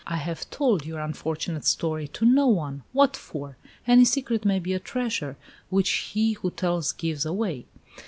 I 0.07 0.15
have 0.15 0.49
told 0.49 0.83
your 0.83 0.99
unfortunate 0.99 1.63
story 1.63 2.07
to 2.07 2.25
no 2.25 2.47
one. 2.47 2.81
What 2.91 3.15
for? 3.15 3.55
Any 3.85 4.03
secret 4.03 4.45
may 4.45 4.57
be 4.57 4.73
a 4.73 4.79
treasure, 4.79 5.37
which 5.69 5.91
he 5.91 6.33
who 6.33 6.49
tells 6.49 6.91
gives 6.91 7.23
away. 7.23 7.67